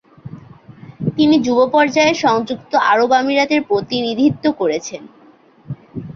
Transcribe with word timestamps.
তিনি 1.17 1.35
যুব 1.45 1.59
পর্যায়ে 1.73 2.13
সংযুক্ত 2.23 2.71
আরব 2.91 3.09
আমিরাতের 3.21 3.61
প্রতিনিধিত্ব 3.63 4.45
করেছেন। 4.59 5.01